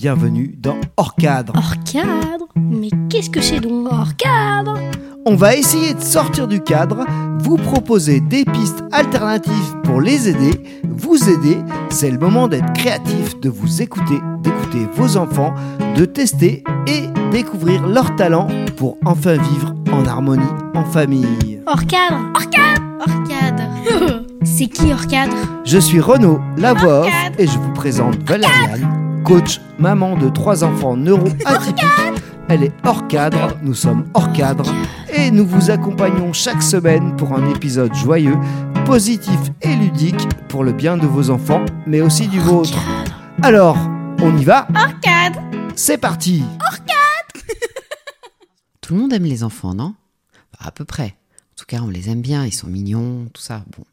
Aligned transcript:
bienvenue 0.00 0.54
dans 0.56 0.80
Hors 0.96 1.14
cadre. 1.14 1.52
Hors 1.54 1.74
cadre 1.84 2.48
Mais 2.56 2.88
qu'est-ce 3.10 3.28
que 3.28 3.42
c'est 3.42 3.60
donc 3.60 3.86
hors 3.92 4.16
cadre? 4.16 4.78
On 5.26 5.34
va 5.34 5.54
essayer 5.54 5.92
de 5.92 6.00
sortir 6.00 6.48
du 6.48 6.62
cadre, 6.62 7.04
vous 7.40 7.58
proposer 7.58 8.20
des 8.20 8.46
pistes 8.46 8.82
alternatives 8.92 9.76
pour 9.84 10.00
les 10.00 10.30
aider, 10.30 10.58
vous 10.88 11.28
aider. 11.28 11.58
C'est 11.90 12.10
le 12.10 12.16
moment 12.16 12.48
d'être 12.48 12.72
créatif, 12.72 13.38
de 13.40 13.50
vous 13.50 13.82
écouter, 13.82 14.18
d'écouter 14.42 14.88
vos 14.94 15.18
enfants, 15.18 15.52
de 15.94 16.06
tester 16.06 16.64
et 16.86 17.02
découvrir 17.30 17.86
leurs 17.86 18.16
talents 18.16 18.48
pour 18.78 18.96
enfin 19.04 19.34
vivre 19.34 19.74
en 19.92 20.06
harmonie 20.06 20.42
en 20.74 20.84
famille. 20.86 21.60
Hors 21.66 21.84
cadre. 21.84 22.20
Hors 22.34 22.48
cadre. 22.48 22.82
Hors 23.00 23.28
cadre. 23.28 24.24
C'est 24.44 24.66
qui 24.66 24.92
hors 24.94 25.06
cadre? 25.06 25.36
Je 25.66 25.76
suis 25.76 26.00
Renaud, 26.00 26.40
la 26.56 26.72
voix 26.72 27.02
off, 27.02 27.12
et 27.38 27.46
je 27.46 27.58
vous 27.58 27.72
présente 27.74 28.16
Valériane, 28.22 28.99
coach, 29.24 29.60
maman 29.78 30.16
de 30.16 30.28
trois 30.28 30.64
enfants 30.64 30.96
neuro-atypiques. 30.96 31.84
Elle 32.48 32.64
est 32.64 32.72
hors 32.84 33.06
cadre, 33.06 33.56
nous 33.62 33.74
sommes 33.74 34.06
hors 34.14 34.32
cadre, 34.32 34.64
et 35.14 35.30
nous 35.30 35.46
vous 35.46 35.70
accompagnons 35.70 36.32
chaque 36.32 36.62
semaine 36.62 37.14
pour 37.16 37.32
un 37.32 37.48
épisode 37.48 37.94
joyeux, 37.94 38.36
positif 38.84 39.38
et 39.62 39.74
ludique 39.76 40.28
pour 40.48 40.64
le 40.64 40.72
bien 40.72 40.96
de 40.96 41.06
vos 41.06 41.30
enfants, 41.30 41.64
mais 41.86 42.00
aussi 42.00 42.26
du 42.26 42.40
vôtre. 42.40 42.76
Alors, 43.42 43.76
on 44.20 44.36
y 44.36 44.44
va 44.44 44.66
Hors 44.74 44.98
cadre 45.00 45.40
C'est 45.76 45.98
parti 45.98 46.42
Tout 48.80 48.94
le 48.94 49.00
monde 49.00 49.12
aime 49.12 49.24
les 49.24 49.44
enfants, 49.44 49.74
non? 49.74 49.94
Bah, 50.52 50.66
À 50.66 50.70
peu 50.72 50.84
près. 50.84 51.14
En 51.52 51.56
tout 51.56 51.66
cas, 51.66 51.80
on 51.82 51.88
les 51.88 52.10
aime 52.10 52.22
bien, 52.22 52.44
ils 52.44 52.52
sont 52.52 52.66
mignons, 52.66 53.26
tout 53.32 53.42
ça. 53.42 53.62
Bon. 53.76 53.84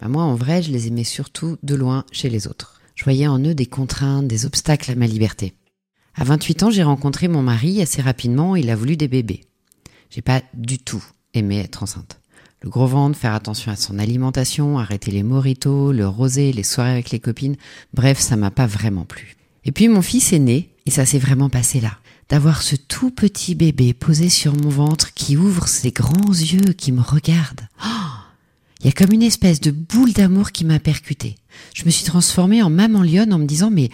Bah, 0.00 0.08
moi, 0.08 0.22
en 0.22 0.34
vrai, 0.34 0.62
je 0.62 0.72
les 0.72 0.88
aimais 0.88 1.04
surtout 1.04 1.58
de 1.62 1.74
loin 1.74 2.04
chez 2.10 2.30
les 2.30 2.48
autres. 2.48 2.75
Je 2.96 3.04
voyais 3.04 3.28
en 3.28 3.38
eux 3.38 3.54
des 3.54 3.66
contraintes, 3.66 4.26
des 4.26 4.46
obstacles 4.46 4.90
à 4.90 4.94
ma 4.96 5.06
liberté. 5.06 5.52
À 6.16 6.24
28 6.24 6.62
ans, 6.64 6.70
j'ai 6.70 6.82
rencontré 6.82 7.28
mon 7.28 7.42
mari 7.42 7.80
assez 7.82 8.00
rapidement, 8.02 8.56
il 8.56 8.70
a 8.70 8.74
voulu 8.74 8.96
des 8.96 9.06
bébés. 9.06 9.42
J'ai 10.10 10.22
pas 10.22 10.42
du 10.54 10.78
tout 10.78 11.04
aimé 11.34 11.58
être 11.58 11.82
enceinte. 11.82 12.18
Le 12.62 12.70
gros 12.70 12.86
ventre, 12.86 13.18
faire 13.18 13.34
attention 13.34 13.70
à 13.70 13.76
son 13.76 13.98
alimentation, 13.98 14.78
arrêter 14.78 15.10
les 15.10 15.22
moritos, 15.22 15.92
le 15.92 16.08
rosé, 16.08 16.52
les 16.52 16.62
soirées 16.62 16.92
avec 16.92 17.10
les 17.10 17.20
copines, 17.20 17.56
bref, 17.92 18.18
ça 18.18 18.36
m'a 18.36 18.50
pas 18.50 18.66
vraiment 18.66 19.04
plu. 19.04 19.36
Et 19.64 19.72
puis 19.72 19.88
mon 19.88 20.00
fils 20.00 20.32
est 20.32 20.38
né, 20.38 20.70
et 20.86 20.90
ça 20.90 21.04
s'est 21.04 21.18
vraiment 21.18 21.50
passé 21.50 21.80
là. 21.80 21.98
D'avoir 22.30 22.62
ce 22.62 22.76
tout 22.76 23.10
petit 23.10 23.54
bébé 23.54 23.92
posé 23.92 24.30
sur 24.30 24.56
mon 24.56 24.70
ventre 24.70 25.12
qui 25.12 25.36
ouvre 25.36 25.68
ses 25.68 25.92
grands 25.92 26.32
yeux, 26.32 26.72
qui 26.72 26.92
me 26.92 27.02
regarde. 27.02 27.60
Oh 27.84 28.25
il 28.80 28.86
y 28.86 28.88
a 28.88 28.92
comme 28.92 29.12
une 29.12 29.22
espèce 29.22 29.60
de 29.60 29.70
boule 29.70 30.12
d'amour 30.12 30.52
qui 30.52 30.64
m'a 30.64 30.78
percutée. 30.78 31.36
Je 31.74 31.84
me 31.84 31.90
suis 31.90 32.04
transformée 32.04 32.62
en 32.62 32.70
maman 32.70 33.02
lionne 33.02 33.32
en 33.32 33.38
me 33.38 33.46
disant 33.46 33.70
mais 33.70 33.90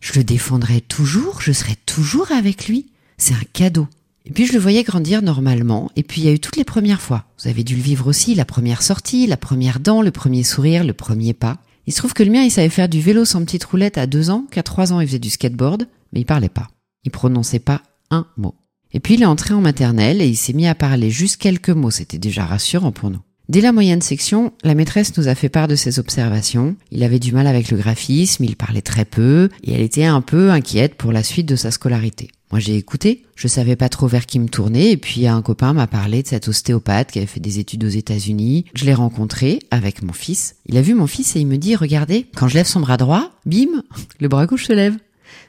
je 0.00 0.12
le 0.14 0.24
défendrai 0.24 0.80
toujours, 0.80 1.40
je 1.40 1.52
serai 1.52 1.74
toujours 1.86 2.30
avec 2.32 2.68
lui. 2.68 2.86
C'est 3.18 3.34
un 3.34 3.44
cadeau. 3.52 3.88
Et 4.26 4.30
puis 4.30 4.46
je 4.46 4.52
le 4.52 4.58
voyais 4.58 4.82
grandir 4.82 5.22
normalement, 5.22 5.90
et 5.94 6.02
puis 6.02 6.20
il 6.20 6.24
y 6.24 6.28
a 6.28 6.32
eu 6.32 6.40
toutes 6.40 6.56
les 6.56 6.64
premières 6.64 7.00
fois. 7.00 7.24
Vous 7.40 7.48
avez 7.48 7.62
dû 7.62 7.76
le 7.76 7.82
vivre 7.82 8.08
aussi, 8.08 8.34
la 8.34 8.44
première 8.44 8.82
sortie, 8.82 9.26
la 9.26 9.36
première 9.36 9.78
dent, 9.78 10.02
le 10.02 10.10
premier 10.10 10.42
sourire, 10.42 10.84
le 10.84 10.92
premier 10.92 11.32
pas. 11.32 11.58
Il 11.86 11.92
se 11.92 11.98
trouve 11.98 12.12
que 12.12 12.24
le 12.24 12.32
mien, 12.32 12.42
il 12.42 12.50
savait 12.50 12.68
faire 12.68 12.88
du 12.88 13.00
vélo 13.00 13.24
sans 13.24 13.44
petite 13.44 13.64
roulette 13.64 13.98
à 13.98 14.08
deux 14.08 14.30
ans, 14.30 14.44
qu'à 14.50 14.64
trois 14.64 14.92
ans, 14.92 15.00
il 15.00 15.06
faisait 15.06 15.20
du 15.20 15.30
skateboard, 15.30 15.86
mais 16.12 16.20
il 16.20 16.24
parlait 16.24 16.48
pas. 16.48 16.68
Il 17.04 17.12
prononçait 17.12 17.60
pas 17.60 17.82
un 18.10 18.26
mot. 18.36 18.56
Et 18.92 18.98
puis 18.98 19.14
il 19.14 19.22
est 19.22 19.26
entré 19.26 19.54
en 19.54 19.60
maternelle 19.60 20.20
et 20.20 20.26
il 20.26 20.36
s'est 20.36 20.52
mis 20.52 20.66
à 20.66 20.74
parler 20.74 21.10
juste 21.10 21.36
quelques 21.36 21.70
mots, 21.70 21.90
c'était 21.90 22.18
déjà 22.18 22.44
rassurant 22.44 22.92
pour 22.92 23.10
nous. 23.10 23.20
Dès 23.48 23.60
la 23.60 23.70
moyenne 23.70 24.02
section, 24.02 24.52
la 24.64 24.74
maîtresse 24.74 25.16
nous 25.16 25.28
a 25.28 25.36
fait 25.36 25.48
part 25.48 25.68
de 25.68 25.76
ses 25.76 26.00
observations. 26.00 26.74
Il 26.90 27.04
avait 27.04 27.20
du 27.20 27.32
mal 27.32 27.46
avec 27.46 27.70
le 27.70 27.76
graphisme, 27.76 28.42
il 28.42 28.56
parlait 28.56 28.82
très 28.82 29.04
peu, 29.04 29.50
et 29.62 29.72
elle 29.72 29.82
était 29.82 30.04
un 30.04 30.20
peu 30.20 30.50
inquiète 30.50 30.96
pour 30.96 31.12
la 31.12 31.22
suite 31.22 31.46
de 31.46 31.54
sa 31.54 31.70
scolarité. 31.70 32.28
Moi 32.50 32.58
j'ai 32.58 32.76
écouté, 32.76 33.22
je 33.36 33.46
savais 33.46 33.76
pas 33.76 33.88
trop 33.88 34.08
vers 34.08 34.26
qui 34.26 34.40
me 34.40 34.48
tourner, 34.48 34.90
et 34.90 34.96
puis 34.96 35.28
un 35.28 35.42
copain 35.42 35.74
m'a 35.74 35.86
parlé 35.86 36.24
de 36.24 36.28
cet 36.28 36.48
ostéopathe 36.48 37.12
qui 37.12 37.18
avait 37.18 37.28
fait 37.28 37.38
des 37.38 37.60
études 37.60 37.84
aux 37.84 37.88
États-Unis. 37.88 38.64
Je 38.74 38.84
l'ai 38.84 38.94
rencontré 38.94 39.60
avec 39.70 40.02
mon 40.02 40.12
fils. 40.12 40.56
Il 40.66 40.76
a 40.76 40.82
vu 40.82 40.94
mon 40.94 41.06
fils 41.06 41.36
et 41.36 41.40
il 41.40 41.46
me 41.46 41.56
dit, 41.56 41.76
regardez, 41.76 42.26
quand 42.34 42.48
je 42.48 42.54
lève 42.54 42.66
son 42.66 42.80
bras 42.80 42.96
droit, 42.96 43.30
bim, 43.46 43.82
le 44.20 44.26
bras 44.26 44.46
gauche 44.46 44.66
se 44.66 44.72
lève. 44.72 44.96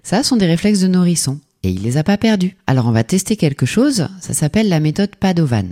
Ça 0.03 0.22
sont 0.22 0.38
des 0.38 0.46
réflexes 0.46 0.81
de 0.81 0.88
nourrisson. 0.88 1.40
Et 1.63 1.72
il 1.72 1.81
les 1.81 1.97
a 1.97 2.03
pas 2.03 2.18
perdus. 2.18 2.56
Alors 2.68 2.86
on 2.86 2.91
va 2.91 3.03
tester 3.03 3.36
quelque 3.36 3.66
chose, 3.66 4.07
ça 4.22 4.34
s'appelle 4.34 4.69
la 4.69 4.80
méthode 4.80 5.16
Padovan 5.16 5.69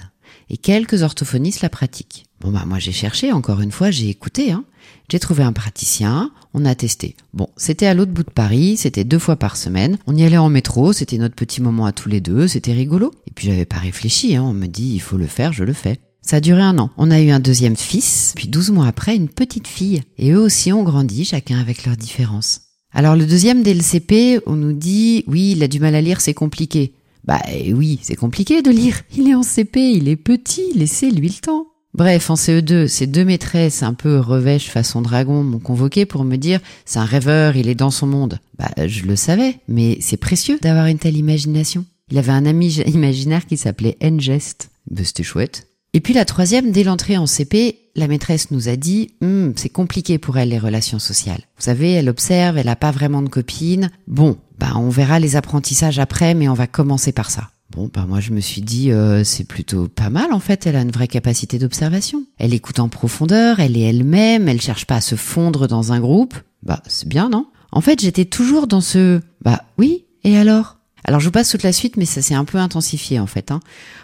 et 0.50 0.57
quelques 0.57 1.03
orthophonistes 1.03 1.62
la 1.62 1.69
pratiquent. 1.69 2.25
Bon 2.41 2.51
bah 2.51 2.63
moi 2.66 2.79
j'ai 2.79 2.91
cherché, 2.91 3.31
encore 3.31 3.62
une 3.62 3.72
fois, 3.72 3.91
j'ai 3.91 4.09
écouté, 4.09 4.51
hein. 4.51 4.66
J'ai 5.09 5.19
trouvé 5.19 5.44
un 5.44 5.53
praticien, 5.53 6.31
on 6.53 6.66
a 6.66 6.73
testé. 6.73 7.16
Bon, 7.34 7.50
c'était 7.57 7.85
à 7.85 7.94
l'autre 7.94 8.12
bout 8.12 8.23
de 8.23 8.31
Paris, 8.31 8.75
c'était 8.78 9.03
deux 9.03 9.19
fois 9.19 9.35
par 9.35 9.56
semaine. 9.56 9.97
On 10.07 10.16
y 10.16 10.23
allait 10.23 10.38
en 10.38 10.50
métro, 10.50 10.94
c'était 10.94 11.18
notre 11.18 11.35
petit 11.35 11.62
moment 11.62 11.85
à 11.85 11.91
tous 11.91 12.09
les 12.09 12.22
deux, 12.22 12.47
c'était 12.47 12.73
rigolo. 12.73 13.12
Et 13.28 13.31
puis 13.31 13.47
j'avais 13.47 13.66
pas 13.66 13.78
réfléchi, 13.78 14.35
hein. 14.35 14.44
on 14.44 14.53
me 14.53 14.68
dit 14.68 14.94
il 14.94 15.01
faut 15.01 15.18
le 15.18 15.28
faire, 15.28 15.53
je 15.53 15.63
le 15.63 15.73
fais. 15.73 16.00
Ça 16.22 16.38
a 16.38 16.41
duré 16.41 16.62
un 16.62 16.79
an. 16.79 16.90
On 16.97 17.12
a 17.12 17.22
eu 17.22 17.29
un 17.29 17.40
deuxième 17.40 17.75
fils, 17.75 18.34
puis 18.35 18.47
douze 18.47 18.72
mois 18.72 18.88
après 18.88 19.16
une 19.16 19.29
petite 19.29 19.67
fille. 19.67 20.02
Et 20.17 20.31
eux 20.31 20.40
aussi 20.40 20.73
ont 20.73 20.84
grandi, 20.84 21.23
chacun 21.23 21.59
avec 21.59 21.85
leurs 21.85 21.97
différences. 21.97 22.62
Alors 22.91 23.16
le 23.16 23.28
deuxième 23.28 23.62
dès 23.62 23.75
le 23.75 23.81
CP, 23.81 24.40
on 24.47 24.56
nous 24.56 24.73
dit 24.73 25.23
oui, 25.28 25.52
il 25.52 25.62
a 25.62 25.67
du 25.67 25.79
mal 25.79 25.94
à 25.94 26.02
lire, 26.02 26.22
c'est 26.22 26.34
compliqué. 26.34 26.94
Bah 27.25 27.41
eh 27.52 27.74
oui, 27.74 28.00
c'est 28.02 28.16
compliqué 28.16 28.62
de 28.62 28.72
lire. 28.72 29.02
Il 29.18 29.28
est 29.28 29.36
en 29.36 29.44
CP, 29.44 29.91
il 29.91 30.08
est 30.08 30.16
petit, 30.16 30.74
laissez-lui 30.75 31.30
le 31.30 31.41
temps. 31.41 31.68
Bref, 31.96 32.30
en 32.30 32.36
CE2, 32.36 32.88
ces 32.88 33.08
deux 33.08 33.24
maîtresses 33.24 33.81
un 33.81 33.94
peu 33.94 34.19
revêches 34.19 34.69
façon 34.69 35.02
dragon 35.02 35.44
m'ont 35.44 35.59
convoqué 35.59 36.06
pour 36.06 36.25
me 36.25 36.35
dire 36.35 36.59
c'est 36.84 37.00
un 37.00 37.06
rêveur, 37.06 37.56
il 37.56 37.69
est 37.69 37.75
dans 37.75 37.90
son 37.90 38.06
monde. 38.06 38.40
Bah 38.59 38.69
je 38.85 39.03
le 39.03 39.16
savais, 39.16 39.59
mais 39.68 39.97
c'est 40.02 40.18
précieux 40.18 40.59
d'avoir 40.62 40.88
une 40.88 41.00
telle 41.00 41.18
imagination. 41.18 41.85
Il 42.12 42.18
avait 42.18 42.34
un 42.34 42.46
ami 42.46 42.74
imaginaire 42.85 43.46
qui 43.46 43.58
s'appelait 43.58 43.97
Ngest. 44.02 44.69
Bah, 44.91 45.03
c'était 45.03 45.24
chouette. 45.24 45.68
Et 45.94 46.02
puis 46.02 46.14
la 46.14 46.25
troisième, 46.25 46.72
dès 46.72 46.84
l'entrée 46.84 47.16
en 47.16 47.25
CP, 47.25 47.80
la 47.96 48.09
maîtresse 48.09 48.52
nous 48.52 48.68
a 48.68 48.75
dit 48.75 49.12
Hum, 49.22 49.53
c'est 49.56 49.69
compliqué 49.69 50.18
pour 50.18 50.38
elle 50.38 50.50
les 50.50 50.59
relations 50.59 51.00
sociales. 51.00 51.47
Vous 51.58 51.64
savez, 51.64 51.94
elle 51.94 52.09
observe, 52.09 52.58
elle 52.58 52.66
n'a 52.66 52.75
pas 52.75 52.91
vraiment 52.91 53.22
de 53.22 53.30
copines. 53.30 53.90
Bon, 54.06 54.38
bah 54.66 54.80
on 54.80 54.90
verra 54.90 55.20
les 55.20 55.36
apprentissages 55.36 56.00
après, 56.00 56.34
mais 56.34 56.50
on 56.50 56.53
va 56.53 56.66
commencer 56.66 57.12
par 57.12 57.30
ça. 57.30 57.50
Bon, 57.72 57.90
bah 57.94 58.06
moi 58.08 58.20
je 58.20 58.31
me 58.31 58.40
suis 58.40 58.62
dit 58.62 58.92
euh, 58.92 59.24
c'est 59.24 59.44
plutôt 59.44 59.88
pas 59.88 60.09
mal 60.09 60.34
en 60.34 60.40
fait. 60.40 60.66
Elle 60.66 60.76
a 60.76 60.81
une 60.81 60.92
vraie 60.92 61.08
capacité 61.08 61.59
d'observation. 61.59 62.24
Elle 62.40 62.53
écoute 62.53 62.80
en 62.80 62.90
profondeur, 62.90 63.59
elle 63.59 63.78
est 63.78 63.81
elle-même, 63.81 64.48
elle 64.48 64.62
cherche 64.62 64.86
pas 64.86 64.96
à 64.96 65.02
se 65.02 65.16
fondre 65.16 65.68
dans 65.68 65.92
un 65.92 66.00
groupe. 66.00 66.36
Bah 66.64 66.81
c'est 66.88 67.08
bien, 67.08 67.30
non? 67.30 67.48
En 67.72 67.81
fait, 67.81 68.02
j'étais 68.02 68.26
toujours 68.26 68.66
dans 68.66 68.81
ce 68.81 69.22
bah 69.44 69.64
oui. 69.78 70.06
Et 70.24 70.38
alors? 70.38 70.78
Alors 71.03 71.20
je 71.20 71.26
vous 71.26 71.32
passe 71.32 71.52
toute 71.52 71.62
la 71.62 71.74
suite, 71.74 71.97
mais 71.97 72.06
ça 72.06 72.24
s'est 72.24 72.34
un 72.34 72.46
peu 72.46 72.58
intensifié 72.58 73.20
en 73.20 73.28
fait. 73.28 73.52
Hein. 73.52 73.59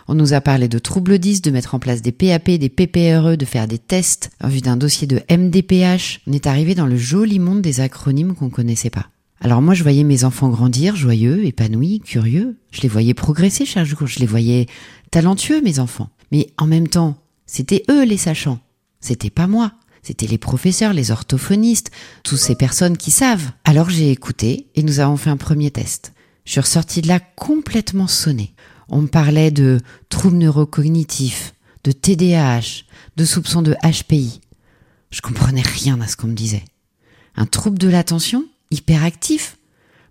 On 0.08 0.14
nous 0.14 0.34
a 0.34 0.42
parlé 0.42 0.68
de 0.68 0.78
troubles 0.78 1.18
10, 1.18 1.42
de 1.42 1.50
mettre 1.50 1.74
en 1.74 1.80
place 1.80 2.04
des 2.04 2.12
PAP, 2.12 2.52
des 2.52 2.70
PPRE, 2.70 3.36
de 3.36 3.46
faire 3.46 3.68
des 3.68 3.80
tests 3.80 4.30
en 4.44 4.50
vue 4.50 4.62
d'un 4.62 4.78
dossier 4.78 5.08
de 5.08 5.22
MDPH. 5.28 6.22
On 6.28 6.34
est 6.34 6.46
arrivé 6.46 6.76
dans 6.76 6.86
le 6.86 6.98
joli 6.98 7.40
monde 7.40 7.62
des 7.62 7.80
acronymes 7.80 8.36
qu'on 8.36 8.52
connaissait 8.52 8.92
pas. 8.92 9.08
Alors 9.44 9.64
moi 9.64 9.74
je 9.74 9.82
voyais 9.82 10.04
mes 10.04 10.24
enfants 10.24 10.50
grandir, 10.50 10.96
joyeux, 10.96 11.44
épanouis, 11.46 12.00
curieux. 12.00 12.58
Je 12.72 12.82
les 12.82 12.88
voyais 12.88 13.16
progresser 13.16 13.66
chaque 13.66 13.88
jour, 13.88 14.06
je 14.06 14.20
les 14.20 14.28
voyais 14.28 14.68
talentueux 15.10 15.62
mes 15.62 15.80
enfants. 15.80 16.10
Mais 16.32 16.52
en 16.58 16.68
même 16.68 16.88
temps, 16.88 17.18
c'était 17.48 17.84
eux 17.90 18.06
les 18.06 18.18
sachants. 18.18 18.60
C'était 19.00 19.32
pas 19.32 19.48
moi. 19.48 19.74
C'était 20.04 20.28
les 20.28 20.38
professeurs, 20.38 20.94
les 20.94 21.10
orthophonistes, 21.10 21.92
toutes 22.24 22.38
ces 22.38 22.56
personnes 22.56 22.98
qui 22.98 23.10
savent. 23.10 23.52
Alors 23.66 23.90
j'ai 23.90 24.12
écouté 24.12 24.68
et 24.76 24.84
nous 24.84 25.00
avons 25.00 25.18
fait 25.18 25.32
un 25.32 25.38
premier 25.38 25.72
test. 25.72 26.14
Je 26.46 26.52
suis 26.52 26.62
ressortie 26.62 27.02
de 27.02 27.08
là 27.08 27.20
complètement 27.20 28.08
sonnée. 28.08 28.54
On 28.90 29.02
me 29.02 29.08
parlait 29.08 29.52
de 29.52 29.80
troubles 30.10 30.38
neurocognitifs, 30.38 31.54
de 31.84 31.92
TDAH, 31.92 32.84
de 33.18 33.26
soupçons 33.26 33.64
de 33.64 33.76
HPI. 33.84 34.40
Je 35.10 35.22
comprenais 35.22 35.62
rien 35.62 36.00
à 36.00 36.08
ce 36.08 36.16
qu'on 36.16 36.28
me 36.28 36.34
disait. 36.34 36.66
Un 37.36 37.46
trouble 37.46 37.80
de 37.80 37.88
l'attention 37.88 38.46
Hyperactif 38.72 39.58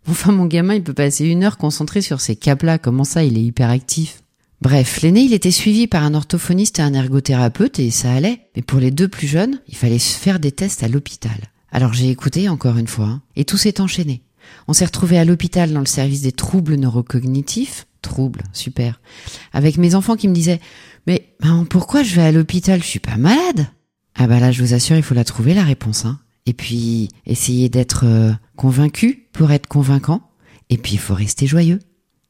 Enfin, 0.09 0.33
mon 0.33 0.47
gamin, 0.47 0.75
il 0.75 0.83
peut 0.83 0.95
passer 0.95 1.27
une 1.27 1.45
heure 1.45 1.59
concentré 1.59 2.01
sur 2.01 2.21
ces 2.21 2.37
câbles-là. 2.37 2.79
Comment 2.79 3.05
ça, 3.05 3.23
il 3.23 3.37
est 3.37 3.43
hyperactif? 3.43 4.23
Bref, 4.61 5.01
l'aîné, 5.01 5.23
il 5.23 5.33
était 5.33 5.51
suivi 5.51 5.87
par 5.87 6.05
un 6.05 6.15
orthophoniste 6.15 6.79
et 6.79 6.83
un 6.83 6.93
ergothérapeute 6.93 7.79
et 7.79 7.91
ça 7.91 8.13
allait. 8.13 8.49
Mais 8.55 8.63
pour 8.63 8.79
les 8.79 8.91
deux 8.91 9.09
plus 9.09 9.27
jeunes, 9.27 9.61
il 9.69 9.77
fallait 9.77 9.99
se 9.99 10.19
faire 10.19 10.39
des 10.39 10.53
tests 10.53 10.83
à 10.83 10.89
l'hôpital. 10.89 11.37
Alors 11.73 11.95
j'ai 11.95 12.11
écouté 12.11 12.49
encore 12.49 12.77
une 12.77 12.89
fois, 12.89 13.07
hein, 13.07 13.23
et 13.37 13.45
tout 13.45 13.57
s'est 13.57 13.81
enchaîné. 13.81 14.23
On 14.69 14.73
s'est 14.73 14.85
retrouvé 14.85 15.19
à 15.19 15.25
l'hôpital 15.25 15.73
dans 15.73 15.81
le 15.81 15.87
service 15.87 16.23
des 16.23 16.33
troubles 16.33 16.75
neurocognitifs. 16.75 17.87
Troubles, 18.03 18.43
super. 18.53 19.01
Avec 19.53 19.77
mes 19.77 19.95
enfants 19.95 20.17
qui 20.17 20.27
me 20.27 20.35
disaient, 20.35 20.61
mais 21.07 21.35
maman, 21.41 21.65
pourquoi 21.65 22.03
je 22.03 22.17
vais 22.17 22.23
à 22.23 22.33
l'hôpital? 22.33 22.83
Je 22.83 22.87
suis 22.87 22.99
pas 22.99 23.17
malade. 23.17 23.67
Ah 24.15 24.27
bah 24.27 24.41
là, 24.41 24.51
je 24.53 24.63
vous 24.63 24.75
assure, 24.75 24.97
il 24.97 25.03
faut 25.03 25.15
la 25.15 25.25
trouver 25.25 25.55
la 25.55 25.65
réponse. 25.65 26.05
Hein. 26.05 26.19
Et 26.47 26.53
puis, 26.53 27.09
essayer 27.27 27.69
d'être 27.69 28.05
euh, 28.07 28.33
convaincu 28.57 29.29
pour 29.33 29.53
être 29.53 29.67
convaincant. 29.67 30.23
Et 30.69 30.79
puis, 30.79 30.93
il 30.95 30.99
faut 30.99 31.15
rester 31.15 31.47
joyeux. 31.47 31.81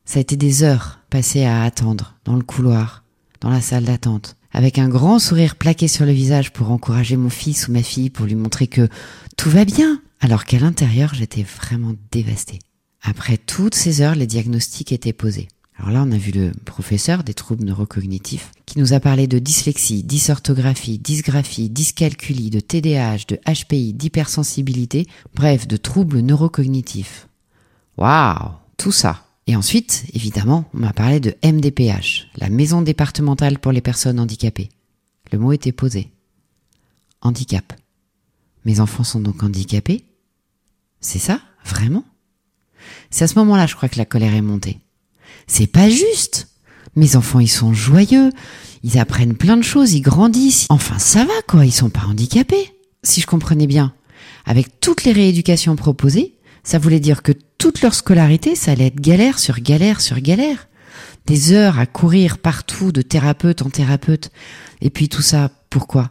Ça 0.04 0.18
a 0.18 0.22
été 0.22 0.36
des 0.36 0.62
heures 0.62 1.00
passées 1.10 1.44
à 1.44 1.62
attendre, 1.62 2.16
dans 2.24 2.34
le 2.34 2.42
couloir, 2.42 3.04
dans 3.40 3.50
la 3.50 3.60
salle 3.60 3.84
d'attente, 3.84 4.36
avec 4.52 4.78
un 4.78 4.88
grand 4.88 5.18
sourire 5.18 5.56
plaqué 5.56 5.88
sur 5.88 6.04
le 6.04 6.12
visage 6.12 6.52
pour 6.52 6.70
encourager 6.70 7.16
mon 7.16 7.30
fils 7.30 7.68
ou 7.68 7.72
ma 7.72 7.82
fille, 7.82 8.10
pour 8.10 8.26
lui 8.26 8.34
montrer 8.34 8.66
que 8.66 8.88
tout 9.36 9.50
va 9.50 9.64
bien, 9.64 10.02
alors 10.20 10.44
qu'à 10.44 10.58
l'intérieur, 10.58 11.14
j'étais 11.14 11.44
vraiment 11.44 11.94
dévastée. 12.10 12.58
Après 13.02 13.38
toutes 13.38 13.74
ces 13.74 14.02
heures, 14.02 14.14
les 14.14 14.26
diagnostics 14.26 14.92
étaient 14.92 15.12
posés. 15.12 15.48
Alors 15.80 15.92
là, 15.92 16.04
on 16.06 16.12
a 16.12 16.18
vu 16.18 16.30
le 16.30 16.52
professeur 16.66 17.24
des 17.24 17.32
troubles 17.32 17.64
neurocognitifs 17.64 18.52
qui 18.66 18.78
nous 18.78 18.92
a 18.92 19.00
parlé 19.00 19.26
de 19.26 19.38
dyslexie, 19.38 20.02
dysorthographie, 20.02 20.98
dysgraphie, 20.98 21.70
dyscalculie, 21.70 22.50
de 22.50 22.60
TDAH, 22.60 23.24
de 23.28 23.38
HPI, 23.46 23.94
d'hypersensibilité, 23.94 25.06
bref, 25.34 25.66
de 25.66 25.78
troubles 25.78 26.20
neurocognitifs. 26.20 27.28
Waouh, 27.96 28.50
tout 28.76 28.92
ça. 28.92 29.24
Et 29.46 29.56
ensuite, 29.56 30.04
évidemment, 30.12 30.66
on 30.74 30.80
m'a 30.80 30.92
parlé 30.92 31.18
de 31.18 31.34
MDPH, 31.42 32.28
la 32.36 32.50
maison 32.50 32.82
départementale 32.82 33.58
pour 33.58 33.72
les 33.72 33.80
personnes 33.80 34.20
handicapées. 34.20 34.68
Le 35.32 35.38
mot 35.38 35.52
était 35.52 35.72
posé. 35.72 36.10
Handicap. 37.22 37.72
Mes 38.66 38.80
enfants 38.80 39.04
sont 39.04 39.20
donc 39.20 39.42
handicapés? 39.42 40.04
C'est 41.00 41.18
ça? 41.18 41.40
Vraiment? 41.64 42.04
C'est 43.08 43.24
à 43.24 43.28
ce 43.28 43.38
moment-là, 43.38 43.66
je 43.66 43.76
crois 43.76 43.88
que 43.88 43.98
la 43.98 44.04
colère 44.04 44.34
est 44.34 44.42
montée. 44.42 44.78
C'est 45.46 45.66
pas 45.66 45.88
juste. 45.88 46.48
Mes 46.96 47.16
enfants, 47.16 47.40
ils 47.40 47.48
sont 47.48 47.72
joyeux, 47.72 48.30
ils 48.82 48.98
apprennent 48.98 49.36
plein 49.36 49.56
de 49.56 49.62
choses, 49.62 49.92
ils 49.92 50.00
grandissent. 50.00 50.66
Enfin, 50.68 50.98
ça 50.98 51.24
va 51.24 51.32
quoi, 51.46 51.64
ils 51.64 51.72
sont 51.72 51.90
pas 51.90 52.06
handicapés. 52.08 52.72
Si 53.02 53.20
je 53.20 53.26
comprenais 53.26 53.66
bien, 53.66 53.94
avec 54.44 54.80
toutes 54.80 55.04
les 55.04 55.12
rééducations 55.12 55.76
proposées, 55.76 56.34
ça 56.62 56.78
voulait 56.78 57.00
dire 57.00 57.22
que 57.22 57.32
toute 57.58 57.82
leur 57.82 57.94
scolarité, 57.94 58.54
ça 58.54 58.72
allait 58.72 58.86
être 58.86 59.00
galère 59.00 59.38
sur 59.38 59.60
galère 59.60 60.00
sur 60.00 60.20
galère. 60.20 60.68
Des 61.26 61.52
heures 61.52 61.78
à 61.78 61.86
courir 61.86 62.38
partout 62.38 62.92
de 62.92 63.02
thérapeute 63.02 63.62
en 63.62 63.70
thérapeute. 63.70 64.30
Et 64.80 64.90
puis 64.90 65.08
tout 65.08 65.22
ça, 65.22 65.50
pourquoi? 65.68 66.10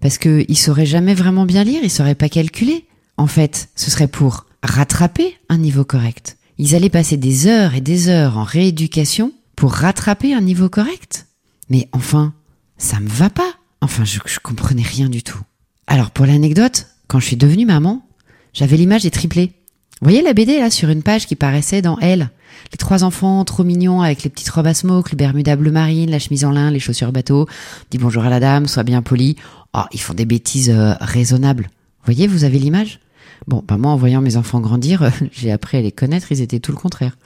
Parce 0.00 0.18
qu'ils 0.18 0.58
sauraient 0.58 0.86
jamais 0.86 1.14
vraiment 1.14 1.46
bien 1.46 1.64
lire, 1.64 1.80
ils 1.82 1.90
sauraient 1.90 2.14
pas 2.14 2.28
calculer. 2.28 2.86
En 3.16 3.26
fait, 3.26 3.68
ce 3.74 3.90
serait 3.90 4.08
pour 4.08 4.46
rattraper 4.62 5.36
un 5.48 5.58
niveau 5.58 5.84
correct. 5.84 6.36
Ils 6.58 6.74
allaient 6.74 6.88
passer 6.88 7.16
des 7.16 7.46
heures 7.46 7.74
et 7.74 7.80
des 7.80 8.08
heures 8.08 8.38
en 8.38 8.44
rééducation 8.44 9.32
pour 9.56 9.72
rattraper 9.72 10.34
un 10.34 10.40
niveau 10.40 10.68
correct. 10.68 11.26
Mais 11.68 11.88
enfin, 11.92 12.32
ça 12.78 13.00
me 13.00 13.08
va 13.08 13.30
pas. 13.30 13.54
Enfin, 13.80 14.04
je, 14.04 14.18
comprenais 14.42 14.82
rien 14.82 15.08
du 15.08 15.22
tout. 15.22 15.40
Alors, 15.86 16.10
pour 16.10 16.26
l'anecdote, 16.26 16.86
quand 17.08 17.18
je 17.20 17.26
suis 17.26 17.36
devenue 17.36 17.66
maman, 17.66 18.06
j'avais 18.52 18.76
l'image 18.76 19.02
des 19.02 19.10
triplés. 19.10 19.52
Vous 20.00 20.08
voyez 20.10 20.22
la 20.22 20.32
BD 20.32 20.58
là 20.58 20.70
sur 20.70 20.88
une 20.90 21.02
page 21.02 21.26
qui 21.26 21.36
paraissait 21.36 21.82
dans 21.82 21.98
Elle? 21.98 22.30
Les 22.72 22.78
trois 22.78 23.04
enfants 23.04 23.44
trop 23.44 23.64
mignons 23.64 24.00
avec 24.00 24.22
les 24.22 24.30
petites 24.30 24.48
robes 24.48 24.66
à 24.66 24.74
smoke, 24.74 25.10
le 25.10 25.16
bermuda 25.16 25.56
bleu 25.56 25.70
marine, 25.70 26.10
la 26.10 26.18
chemise 26.18 26.44
en 26.44 26.50
lin, 26.50 26.70
les 26.70 26.80
chaussures 26.80 27.12
bateau. 27.12 27.48
Dis 27.90 27.98
bonjour 27.98 28.24
à 28.24 28.30
la 28.30 28.40
dame, 28.40 28.66
sois 28.66 28.84
bien 28.84 29.02
poli. 29.02 29.36
Oh, 29.74 29.82
ils 29.92 30.00
font 30.00 30.14
des 30.14 30.24
bêtises 30.24 30.70
euh, 30.70 30.94
raisonnables. 31.00 31.64
Vous 31.64 32.12
voyez, 32.12 32.26
vous 32.26 32.44
avez 32.44 32.58
l'image? 32.58 33.00
Bon, 33.46 33.62
bah 33.66 33.76
moi, 33.76 33.92
en 33.92 33.96
voyant 33.96 34.20
mes 34.20 34.36
enfants 34.36 34.60
grandir, 34.60 35.10
j'ai 35.32 35.50
appris 35.50 35.76
à 35.76 35.82
les 35.82 35.92
connaître, 35.92 36.32
ils 36.32 36.40
étaient 36.40 36.60
tout 36.60 36.72
le 36.72 36.78
contraire. 36.78 37.16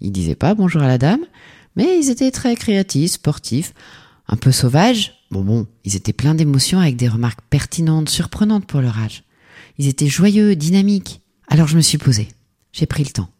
Ils 0.00 0.12
disaient 0.12 0.34
pas 0.34 0.54
bonjour 0.54 0.82
à 0.82 0.88
la 0.88 0.98
dame, 0.98 1.24
mais 1.74 1.98
ils 1.98 2.10
étaient 2.10 2.30
très 2.30 2.54
créatifs, 2.54 3.12
sportifs, 3.12 3.74
un 4.28 4.36
peu 4.36 4.52
sauvages. 4.52 5.14
Bon, 5.30 5.42
bon, 5.42 5.66
ils 5.84 5.96
étaient 5.96 6.12
pleins 6.12 6.34
d'émotions 6.34 6.80
avec 6.80 6.96
des 6.96 7.08
remarques 7.08 7.40
pertinentes, 7.50 8.08
surprenantes 8.08 8.66
pour 8.66 8.80
leur 8.80 8.98
âge. 8.98 9.24
Ils 9.78 9.88
étaient 9.88 10.08
joyeux, 10.08 10.56
dynamiques. 10.56 11.20
Alors 11.48 11.68
je 11.68 11.76
me 11.76 11.82
suis 11.82 11.98
posée. 11.98 12.28
J'ai 12.72 12.86
pris 12.86 13.04
le 13.04 13.10
temps. 13.10 13.30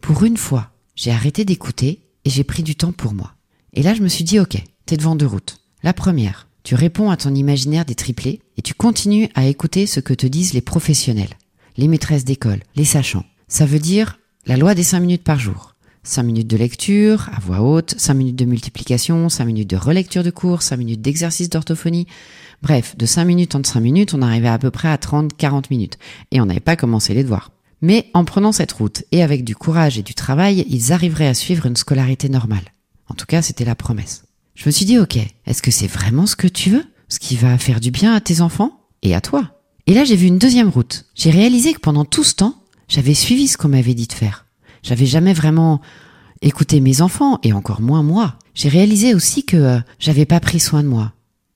Pour 0.00 0.24
une 0.24 0.36
fois, 0.36 0.70
j'ai 0.94 1.10
arrêté 1.10 1.44
d'écouter 1.44 2.00
et 2.24 2.30
j'ai 2.30 2.44
pris 2.44 2.62
du 2.62 2.74
temps 2.74 2.92
pour 2.92 3.12
moi. 3.12 3.34
Et 3.72 3.82
là, 3.82 3.94
je 3.94 4.02
me 4.02 4.08
suis 4.08 4.24
dit, 4.24 4.40
ok, 4.40 4.62
t'es 4.86 4.96
devant 4.96 5.14
deux 5.14 5.26
routes. 5.26 5.58
La 5.82 5.92
première, 5.92 6.48
tu 6.62 6.74
réponds 6.74 7.10
à 7.10 7.16
ton 7.16 7.34
imaginaire 7.34 7.84
des 7.84 7.94
triplés 7.94 8.40
et 8.56 8.62
tu 8.62 8.74
continues 8.74 9.28
à 9.34 9.46
écouter 9.46 9.86
ce 9.86 10.00
que 10.00 10.14
te 10.14 10.26
disent 10.26 10.52
les 10.52 10.60
professionnels 10.60 11.36
les 11.80 11.88
maîtresses 11.88 12.26
d'école, 12.26 12.60
les 12.76 12.84
sachants. 12.84 13.24
Ça 13.48 13.64
veut 13.64 13.78
dire 13.78 14.18
la 14.44 14.58
loi 14.58 14.74
des 14.74 14.82
5 14.82 15.00
minutes 15.00 15.24
par 15.24 15.38
jour. 15.38 15.74
5 16.02 16.22
minutes 16.22 16.46
de 16.46 16.58
lecture 16.58 17.30
à 17.34 17.40
voix 17.40 17.62
haute, 17.62 17.94
5 17.96 18.12
minutes 18.14 18.36
de 18.36 18.44
multiplication, 18.44 19.30
5 19.30 19.46
minutes 19.46 19.70
de 19.70 19.76
relecture 19.76 20.22
de 20.22 20.30
cours, 20.30 20.60
5 20.60 20.76
minutes 20.76 21.00
d'exercice 21.00 21.48
d'orthophonie. 21.48 22.06
Bref, 22.62 22.96
de 22.98 23.06
5 23.06 23.24
minutes 23.24 23.54
en 23.54 23.64
5 23.64 23.80
minutes, 23.80 24.12
on 24.12 24.20
arrivait 24.20 24.48
à 24.48 24.58
peu 24.58 24.70
près 24.70 24.88
à 24.88 24.96
30-40 24.96 25.64
minutes. 25.70 25.98
Et 26.30 26.40
on 26.42 26.46
n'avait 26.46 26.60
pas 26.60 26.76
commencé 26.76 27.14
les 27.14 27.22
devoirs. 27.22 27.50
Mais 27.80 28.10
en 28.12 28.26
prenant 28.26 28.52
cette 28.52 28.72
route 28.72 29.04
et 29.10 29.22
avec 29.22 29.42
du 29.42 29.56
courage 29.56 29.98
et 29.98 30.02
du 30.02 30.12
travail, 30.12 30.66
ils 30.68 30.92
arriveraient 30.92 31.28
à 31.28 31.34
suivre 31.34 31.64
une 31.64 31.76
scolarité 31.76 32.28
normale. 32.28 32.72
En 33.08 33.14
tout 33.14 33.26
cas, 33.26 33.40
c'était 33.40 33.64
la 33.64 33.74
promesse. 33.74 34.24
Je 34.54 34.66
me 34.66 34.70
suis 34.70 34.84
dit, 34.84 34.98
ok, 34.98 35.16
est-ce 35.46 35.62
que 35.62 35.70
c'est 35.70 35.86
vraiment 35.86 36.26
ce 36.26 36.36
que 36.36 36.48
tu 36.48 36.68
veux? 36.68 36.84
Ce 37.08 37.18
qui 37.18 37.36
va 37.36 37.56
faire 37.56 37.80
du 37.80 37.90
bien 37.90 38.14
à 38.14 38.20
tes 38.20 38.42
enfants 38.42 38.86
et 39.02 39.14
à 39.14 39.22
toi 39.22 39.59
et 39.86 39.94
là, 39.94 40.04
j'ai 40.04 40.16
vu 40.16 40.26
une 40.26 40.38
deuxième 40.38 40.68
route. 40.68 41.06
J'ai 41.14 41.30
réalisé 41.30 41.72
que 41.72 41.80
pendant 41.80 42.04
tout 42.04 42.24
ce 42.24 42.34
temps, 42.34 42.62
j'avais 42.88 43.14
suivi 43.14 43.48
ce 43.48 43.56
qu'on 43.56 43.68
m'avait 43.68 43.94
dit 43.94 44.06
de 44.06 44.12
faire. 44.12 44.46
J'avais 44.82 45.06
jamais 45.06 45.32
vraiment 45.32 45.80
écouté 46.42 46.80
mes 46.80 47.02
enfants, 47.02 47.38
et 47.42 47.52
encore 47.52 47.80
moins 47.80 48.02
moi. 48.02 48.36
J'ai 48.54 48.68
réalisé 48.68 49.14
aussi 49.14 49.44
que 49.44 49.56
euh, 49.56 49.78
j'avais 49.98 50.26
pas 50.26 50.40
pris 50.40 50.60
soin 50.60 50.82
de 50.82 50.88
moi. 50.88 51.12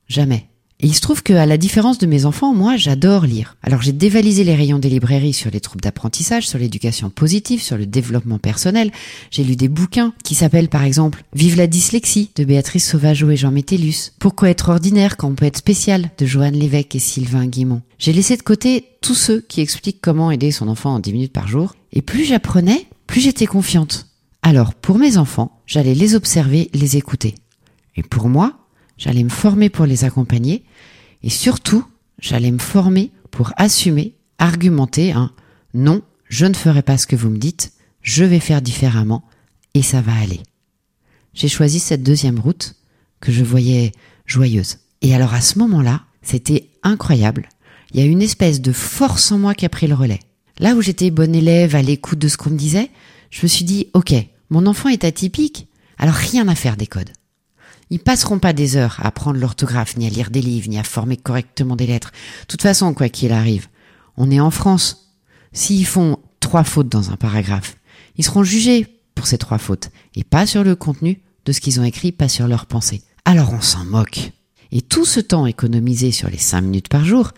Jamais. 0.09 0.49
Et 0.85 0.87
il 0.87 0.93
se 0.95 1.01
trouve 1.01 1.23
qu'à 1.23 1.47
la 1.47 1.57
différence 1.57 1.97
de 1.97 2.05
mes 2.05 2.27
enfants, 2.27 2.53
moi, 2.53 2.77
j'adore 2.77 3.25
lire. 3.25 3.57
Alors 3.63 3.81
j'ai 3.81 3.93
dévalisé 3.93 4.45
les 4.45 4.55
rayons 4.55 4.79
des 4.79 4.91
librairies 4.91 5.33
sur 5.33 5.51
les 5.51 5.61
troubles 5.61 5.81
d'apprentissage, 5.81 6.47
sur 6.47 6.59
l'éducation 6.59 7.09
positive, 7.09 7.63
sur 7.63 7.79
le 7.79 7.87
développement 7.87 8.37
personnel. 8.37 8.91
J'ai 9.31 9.45
lu 9.45 9.57
des 9.57 9.69
bouquins 9.69 10.13
qui 10.25 10.35
s'appellent 10.35 10.69
par 10.69 10.85
exemple 10.85 11.25
Vive 11.35 11.57
la 11.57 11.69
dyslexie 11.69 12.33
de 12.37 12.45
Béatrice 12.45 12.87
Sauvageau 12.87 13.31
et 13.31 13.37
Jean 13.39 13.51
Métellus. 13.51 14.13
Pourquoi 14.19 14.51
être 14.51 14.69
ordinaire 14.69 15.17
quand 15.17 15.29
on 15.29 15.35
peut 15.35 15.47
être 15.47 15.57
spécial? 15.57 16.11
de 16.19 16.27
Joanne 16.27 16.55
Lévesque 16.55 16.97
et 16.97 16.99
Sylvain 16.99 17.47
Guimont. 17.47 17.81
J'ai 17.99 18.13
laissé 18.13 18.37
de 18.37 18.43
côté 18.43 18.85
tous 19.01 19.15
ceux 19.15 19.41
qui 19.41 19.63
expliquent 19.63 20.03
comment 20.03 20.31
aider 20.31 20.51
son 20.51 20.69
enfant 20.69 20.93
en 20.93 20.99
10 20.99 21.15
minutes 21.15 21.33
par 21.33 21.49
jour. 21.49 21.73
Et 21.95 22.03
plus 22.03 22.27
j'apprenais, 22.27 22.89
plus 23.07 23.23
j'étais 23.23 23.47
confiante. 23.47 24.09
Alors 24.43 24.75
pour 24.75 24.99
mes 24.99 25.17
enfants, 25.17 25.63
j'allais 25.67 25.95
les 25.95 26.15
observer, 26.15 26.69
les 26.75 26.99
écouter. 26.99 27.37
Et 27.97 28.03
pour 28.03 28.29
moi, 28.29 28.59
j'allais 28.99 29.25
me 29.25 29.31
former 29.31 29.71
pour 29.71 29.87
les 29.87 30.05
accompagner 30.05 30.63
et 31.25 31.31
surtout, 31.31 31.87
j'allais 32.19 32.50
me 32.50 32.59
former 32.59 33.11
pour 33.31 33.53
assumer, 33.56 34.15
argumenter 34.38 35.13
un 35.13 35.32
non, 35.72 36.03
je 36.29 36.44
ne 36.44 36.53
ferai 36.53 36.82
pas 36.82 36.99
ce 36.99 37.06
que 37.06 37.17
vous 37.17 37.31
me 37.31 37.39
dites, 37.39 37.72
je 38.03 38.25
vais 38.25 38.41
faire 38.41 38.60
différemment 38.60 39.25
et 39.72 39.81
ça 39.81 40.03
va 40.03 40.15
aller. 40.15 40.41
J'ai 41.32 41.49
choisi 41.49 41.81
cette 41.81 42.03
deuxième 42.03 42.39
route 42.39 42.77
que 43.20 43.32
je 43.32 43.43
voyais 43.43 43.93
joyeuse. 44.27 44.81
Et 45.01 45.15
alors 45.15 45.32
à 45.32 45.41
ce 45.41 45.58
moment-là, 45.60 46.03
c'était 46.20 46.69
incroyable. 46.82 47.49
Il 47.93 48.01
y 48.01 48.03
a 48.03 48.06
une 48.06 48.22
espèce 48.22 48.60
de 48.60 48.72
force 48.72 49.32
en 49.32 49.39
moi 49.39 49.55
qui 49.55 49.65
a 49.65 49.70
pris 49.70 49.87
le 49.87 49.94
relais. 49.94 50.20
Là 50.58 50.75
où 50.75 50.82
j'étais 50.82 51.10
bonne 51.10 51.34
élève 51.34 51.75
à 51.75 51.81
l'écoute 51.81 52.19
de 52.19 52.29
ce 52.29 52.37
qu'on 52.37 52.51
me 52.51 52.58
disait, 52.58 52.91
je 53.31 53.41
me 53.43 53.49
suis 53.49 53.65
dit, 53.65 53.89
ok, 53.94 54.13
mon 54.51 54.67
enfant 54.67 54.91
est 54.91 55.05
atypique, 55.05 55.69
alors 55.96 56.15
rien 56.15 56.49
à 56.49 56.55
faire 56.55 56.77
des 56.77 56.87
codes. 56.87 57.13
Ils 57.94 58.01
passeront 58.01 58.41
pas 58.41 58.53
des 58.53 58.77
heures 58.77 58.96
à 58.98 59.06
apprendre 59.06 59.39
l'orthographe, 59.39 59.96
ni 59.96 60.08
à 60.08 60.10
lire 60.10 60.31
des 60.31 60.41
livres, 60.43 60.69
ni 60.69 60.81
à 60.81 60.82
former 60.82 61.17
correctement 61.17 61.77
des 61.77 61.86
lettres. 61.86 62.10
De 62.41 62.46
toute 62.48 62.63
façon, 62.63 62.93
quoi 62.93 63.08
qu'il 63.08 63.31
arrive, 63.31 63.69
on 64.17 64.32
est 64.32 64.41
en 64.41 64.51
France. 64.51 65.13
S'ils 65.53 65.86
font 65.86 66.19
trois 66.41 66.65
fautes 66.65 66.89
dans 66.89 67.13
un 67.13 67.17
paragraphe, 67.17 67.77
ils 68.17 68.24
seront 68.24 68.43
jugés 68.43 68.98
pour 69.15 69.29
ces 69.29 69.39
trois 69.39 69.58
fautes, 69.58 69.91
et 70.17 70.24
pas 70.24 70.44
sur 70.44 70.65
le 70.65 70.74
contenu 70.74 71.22
de 71.44 71.53
ce 71.53 71.60
qu'ils 71.60 71.79
ont 71.79 71.84
écrit, 71.84 72.10
pas 72.10 72.29
sur 72.29 72.48
leur 72.48 72.67
pensée. 72.67 73.01
Alors 73.24 73.53
on 73.53 73.60
s'en 73.60 73.84
moque. 73.84 74.32
Et 74.72 74.82
tout 74.82 75.05
ce 75.05 75.20
temps 75.20 75.46
économisé 75.46 76.10
sur 76.10 76.29
les 76.29 76.39
cinq 76.39 76.63
minutes 76.63 76.89
par 76.89 77.05
jour, 77.05 77.31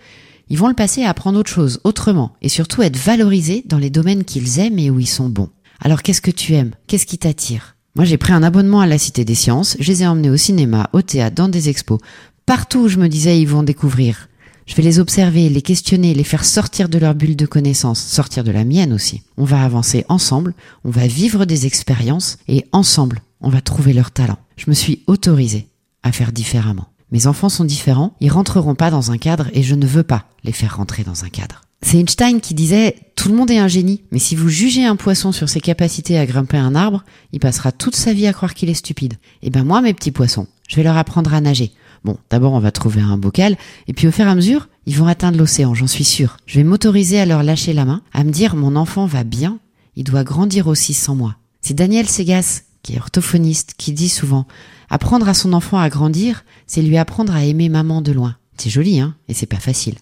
ils 0.48 0.56
vont 0.56 0.68
le 0.68 0.74
passer 0.74 1.02
à 1.04 1.10
apprendre 1.10 1.38
autre 1.38 1.50
chose, 1.50 1.82
autrement, 1.84 2.34
et 2.40 2.48
surtout 2.48 2.80
être 2.80 2.96
valorisés 2.96 3.62
dans 3.66 3.76
les 3.76 3.90
domaines 3.90 4.24
qu'ils 4.24 4.58
aiment 4.58 4.78
et 4.78 4.88
où 4.88 5.00
ils 5.00 5.06
sont 5.06 5.28
bons. 5.28 5.50
Alors 5.80 6.02
qu'est-ce 6.02 6.22
que 6.22 6.30
tu 6.30 6.54
aimes? 6.54 6.72
Qu'est-ce 6.86 7.04
qui 7.04 7.18
t'attire? 7.18 7.75
Moi, 7.96 8.04
j'ai 8.04 8.18
pris 8.18 8.34
un 8.34 8.42
abonnement 8.42 8.80
à 8.80 8.86
la 8.86 8.98
Cité 8.98 9.24
des 9.24 9.34
Sciences, 9.34 9.74
je 9.80 9.90
les 9.90 10.02
ai 10.02 10.06
emmenés 10.06 10.28
au 10.28 10.36
cinéma, 10.36 10.90
au 10.92 11.00
théâtre, 11.00 11.34
dans 11.34 11.48
des 11.48 11.70
expos. 11.70 11.98
Partout 12.44 12.80
où 12.80 12.88
je 12.88 12.98
me 12.98 13.08
disais, 13.08 13.40
ils 13.40 13.48
vont 13.48 13.62
découvrir. 13.62 14.28
Je 14.66 14.74
vais 14.74 14.82
les 14.82 14.98
observer, 14.98 15.48
les 15.48 15.62
questionner, 15.62 16.12
les 16.12 16.22
faire 16.22 16.44
sortir 16.44 16.90
de 16.90 16.98
leur 16.98 17.14
bulle 17.14 17.36
de 17.36 17.46
connaissances, 17.46 18.02
sortir 18.02 18.44
de 18.44 18.50
la 18.50 18.64
mienne 18.64 18.92
aussi. 18.92 19.22
On 19.38 19.44
va 19.44 19.62
avancer 19.62 20.04
ensemble, 20.10 20.52
on 20.84 20.90
va 20.90 21.06
vivre 21.06 21.46
des 21.46 21.64
expériences 21.64 22.36
et 22.48 22.66
ensemble, 22.70 23.22
on 23.40 23.48
va 23.48 23.62
trouver 23.62 23.94
leur 23.94 24.10
talent. 24.10 24.38
Je 24.58 24.66
me 24.68 24.74
suis 24.74 25.02
autorisée 25.06 25.66
à 26.02 26.12
faire 26.12 26.32
différemment. 26.32 26.88
Mes 27.12 27.26
enfants 27.26 27.48
sont 27.48 27.64
différents, 27.64 28.14
ils 28.20 28.30
rentreront 28.30 28.74
pas 28.74 28.90
dans 28.90 29.10
un 29.10 29.16
cadre 29.16 29.48
et 29.54 29.62
je 29.62 29.74
ne 29.74 29.86
veux 29.86 30.02
pas 30.02 30.26
les 30.44 30.52
faire 30.52 30.76
rentrer 30.76 31.02
dans 31.02 31.24
un 31.24 31.30
cadre. 31.30 31.62
C'est 31.82 31.98
Einstein 31.98 32.40
qui 32.40 32.54
disait 32.54 32.96
Tout 33.16 33.28
le 33.28 33.36
monde 33.36 33.50
est 33.50 33.58
un 33.58 33.68
génie, 33.68 34.02
mais 34.10 34.18
si 34.18 34.34
vous 34.34 34.48
jugez 34.48 34.84
un 34.84 34.96
poisson 34.96 35.32
sur 35.32 35.48
ses 35.48 35.60
capacités 35.60 36.18
à 36.18 36.26
grimper 36.26 36.56
un 36.56 36.74
arbre, 36.74 37.04
il 37.32 37.40
passera 37.40 37.72
toute 37.72 37.96
sa 37.96 38.12
vie 38.12 38.26
à 38.26 38.32
croire 38.32 38.54
qu'il 38.54 38.70
est 38.70 38.74
stupide. 38.74 39.14
Et 39.42 39.48
eh 39.48 39.50
ben 39.50 39.64
moi, 39.64 39.82
mes 39.82 39.94
petits 39.94 40.10
poissons, 40.10 40.46
je 40.68 40.76
vais 40.76 40.82
leur 40.82 40.96
apprendre 40.96 41.34
à 41.34 41.40
nager. 41.40 41.72
Bon, 42.04 42.18
d'abord 42.30 42.52
on 42.52 42.60
va 42.60 42.70
trouver 42.70 43.00
un 43.00 43.18
bocal, 43.18 43.56
et 43.88 43.92
puis 43.92 44.06
au 44.06 44.12
fur 44.12 44.26
et 44.26 44.30
à 44.30 44.34
mesure, 44.34 44.68
ils 44.86 44.96
vont 44.96 45.06
atteindre 45.06 45.38
l'océan, 45.38 45.74
j'en 45.74 45.86
suis 45.86 46.04
sûre. 46.04 46.36
Je 46.46 46.58
vais 46.58 46.64
m'autoriser 46.64 47.18
à 47.18 47.26
leur 47.26 47.42
lâcher 47.42 47.72
la 47.72 47.84
main, 47.84 48.02
à 48.12 48.24
me 48.24 48.30
dire 48.30 48.54
mon 48.54 48.76
enfant 48.76 49.06
va 49.06 49.24
bien, 49.24 49.58
il 49.96 50.04
doit 50.04 50.24
grandir 50.24 50.68
aussi 50.68 50.94
sans 50.94 51.14
moi. 51.14 51.36
C'est 51.60 51.74
Daniel 51.74 52.08
Segas, 52.08 52.62
qui 52.82 52.94
est 52.94 53.00
orthophoniste, 53.00 53.74
qui 53.76 53.92
dit 53.92 54.08
souvent 54.08 54.46
apprendre 54.88 55.28
à 55.28 55.34
son 55.34 55.52
enfant 55.52 55.78
à 55.78 55.88
grandir, 55.88 56.44
c'est 56.66 56.82
lui 56.82 56.96
apprendre 56.96 57.34
à 57.34 57.44
aimer 57.44 57.68
maman 57.68 58.02
de 58.02 58.12
loin. 58.12 58.36
C'est 58.56 58.70
joli, 58.70 59.00
hein, 59.00 59.16
et 59.28 59.34
c'est 59.34 59.46
pas 59.46 59.58
facile. 59.58 59.96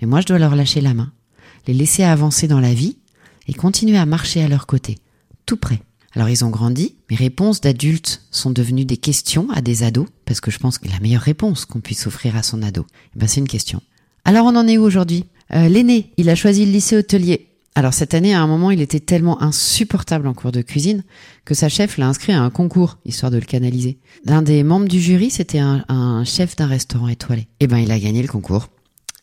Mais 0.00 0.06
moi 0.06 0.20
je 0.20 0.26
dois 0.26 0.38
leur 0.38 0.54
lâcher 0.54 0.80
la 0.80 0.94
main, 0.94 1.12
les 1.66 1.74
laisser 1.74 2.02
avancer 2.02 2.48
dans 2.48 2.60
la 2.60 2.74
vie 2.74 2.98
et 3.46 3.54
continuer 3.54 3.98
à 3.98 4.06
marcher 4.06 4.42
à 4.42 4.48
leur 4.48 4.66
côté, 4.66 4.98
tout 5.46 5.56
près. 5.56 5.80
Alors 6.14 6.28
ils 6.28 6.44
ont 6.44 6.50
grandi, 6.50 6.96
mes 7.10 7.16
réponses 7.16 7.60
d'adultes 7.60 8.22
sont 8.30 8.50
devenues 8.50 8.84
des 8.84 8.96
questions 8.96 9.48
à 9.50 9.60
des 9.60 9.82
ados, 9.82 10.08
parce 10.24 10.40
que 10.40 10.50
je 10.50 10.58
pense 10.58 10.78
que 10.78 10.88
la 10.88 10.98
meilleure 11.00 11.22
réponse 11.22 11.64
qu'on 11.64 11.80
puisse 11.80 12.06
offrir 12.06 12.36
à 12.36 12.42
son 12.42 12.62
ado, 12.62 12.86
eh 13.14 13.18
ben 13.18 13.28
c'est 13.28 13.40
une 13.40 13.48
question. 13.48 13.82
Alors 14.24 14.46
on 14.46 14.56
en 14.56 14.66
est 14.66 14.78
où 14.78 14.82
aujourd'hui? 14.82 15.26
Euh, 15.54 15.68
L'aîné, 15.68 16.12
il 16.16 16.28
a 16.28 16.34
choisi 16.34 16.66
le 16.66 16.72
lycée 16.72 16.96
hôtelier. 16.96 17.48
Alors 17.74 17.94
cette 17.94 18.12
année, 18.12 18.34
à 18.34 18.42
un 18.42 18.46
moment, 18.48 18.72
il 18.72 18.80
était 18.80 18.98
tellement 18.98 19.40
insupportable 19.40 20.26
en 20.26 20.34
cours 20.34 20.50
de 20.50 20.62
cuisine 20.62 21.04
que 21.44 21.54
sa 21.54 21.68
chef 21.68 21.96
l'a 21.96 22.08
inscrit 22.08 22.32
à 22.32 22.42
un 22.42 22.50
concours, 22.50 22.98
histoire 23.04 23.30
de 23.30 23.36
le 23.36 23.44
canaliser. 23.44 23.98
L'un 24.24 24.42
des 24.42 24.64
membres 24.64 24.88
du 24.88 25.00
jury, 25.00 25.30
c'était 25.30 25.60
un, 25.60 26.24
chef 26.24 26.56
d'un 26.56 26.66
restaurant 26.66 27.06
étoilé. 27.06 27.46
Eh 27.60 27.68
ben 27.68 27.78
il 27.78 27.92
a 27.92 28.00
gagné 28.00 28.20
le 28.20 28.26
concours. 28.26 28.68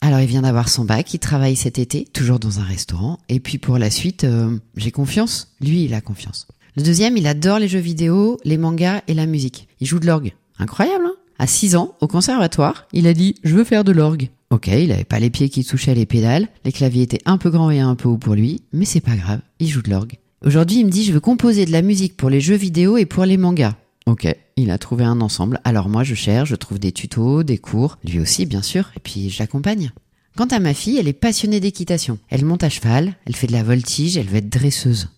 Alors 0.06 0.20
il 0.20 0.28
vient 0.28 0.44
d'avoir 0.44 0.70
son 0.70 0.86
bac, 0.86 1.16
il 1.16 1.20
travaille 1.20 1.56
cet 1.56 1.80
été, 1.80 2.06
toujours 2.06 2.38
dans 2.38 2.60
un 2.60 2.64
restaurant. 2.64 3.18
Et 3.28 3.40
puis 3.40 3.58
pour 3.58 3.80
la 3.80 3.90
suite, 3.90 4.24
euh, 4.24 4.56
j'ai 4.78 4.92
confiance. 4.92 5.56
Lui, 5.62 5.86
il 5.86 5.96
a 5.96 6.02
confiance. 6.02 6.46
Le 6.76 6.84
deuxième, 6.84 7.18
il 7.18 7.26
adore 7.26 7.58
les 7.58 7.68
jeux 7.68 7.80
vidéo, 7.80 8.38
les 8.46 8.60
mangas 8.60 9.02
et 9.08 9.16
la 9.16 9.26
musique. 9.26 9.68
Il 9.80 9.88
joue 9.88 9.98
de 9.98 10.06
l'orgue. 10.06 10.34
Incroyable, 10.60 11.06
hein? 11.08 11.16
À 11.40 11.48
6 11.48 11.76
ans, 11.76 11.96
au 12.02 12.08
conservatoire, 12.08 12.88
il 12.94 13.08
a 13.08 13.16
dit 13.16 13.34
«je 13.44 13.56
veux 13.56 13.64
faire 13.64 13.84
de 13.84 13.92
l'orgue». 13.92 14.30
Ok, 14.52 14.68
il 14.68 14.92
avait 14.92 15.06
pas 15.06 15.18
les 15.18 15.32
pieds 15.32 15.50
qui 15.50 15.66
touchaient 15.66 15.96
les 15.96 16.06
pédales, 16.06 16.50
les 16.66 16.72
claviers 16.72 17.02
étaient 17.02 17.24
un 17.26 17.40
peu 17.40 17.50
grands 17.50 17.72
et 17.72 17.80
un 17.80 17.96
peu 17.96 18.08
hauts 18.08 18.20
pour 18.20 18.36
lui, 18.36 18.62
mais 18.74 18.86
c'est 18.86 19.02
pas 19.02 19.16
grave, 19.16 19.42
il 19.60 19.70
joue 19.70 19.82
de 19.82 19.90
l'orgue. 19.90 20.20
Aujourd'hui, 20.46 20.82
il 20.82 20.86
me 20.86 20.92
dit 20.92 21.04
«je 21.06 21.14
veux 21.14 21.20
composer 21.20 21.66
de 21.66 21.72
la 21.72 21.82
musique 21.82 22.16
pour 22.16 22.30
les 22.30 22.42
jeux 22.42 22.56
vidéo 22.56 22.98
et 22.98 23.08
pour 23.08 23.26
les 23.26 23.38
mangas». 23.38 23.74
Ok, 24.06 24.28
il 24.56 24.70
a 24.70 24.78
trouvé 24.78 25.04
un 25.04 25.20
ensemble. 25.20 25.60
Alors 25.64 25.90
moi, 25.90 26.04
je 26.04 26.14
cherche, 26.14 26.50
je 26.50 26.56
trouve 26.56 26.78
des 26.78 26.92
tutos, 26.92 27.44
des 27.44 27.58
cours, 27.58 27.98
lui 28.04 28.20
aussi 28.20 28.46
bien 28.46 28.62
sûr, 28.62 28.92
et 28.96 29.00
puis 29.00 29.30
je 29.30 29.40
l'accompagne. 29.40 29.92
Quant 30.38 30.46
à 30.46 30.60
ma 30.60 30.74
fille, 30.74 30.98
elle 30.98 31.08
est 31.08 31.14
passionnée 31.14 31.60
d'équitation. 31.60 32.20
Elle 32.30 32.46
monte 32.46 32.64
à 32.64 32.70
cheval, 32.70 33.16
elle 33.26 33.36
fait 33.36 33.48
de 33.48 33.54
la 33.54 33.64
voltige, 33.64 34.18
elle 34.18 34.28
veut 34.28 34.38
être 34.38 34.50
dresseuse. 34.50 35.10